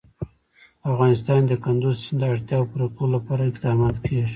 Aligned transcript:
په 0.81 0.85
افغانستان 0.93 1.41
کې 1.43 1.47
د 1.49 1.53
کندز 1.63 1.95
سیند 2.03 2.19
د 2.21 2.23
اړتیاوو 2.33 2.69
پوره 2.71 2.87
کولو 2.95 3.13
لپاره 3.15 3.41
اقدامات 3.51 3.95
کېږي. 4.05 4.29